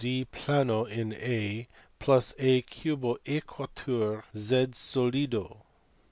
[0.03, 5.57] D piano in A + A cubo aequatur Z solido.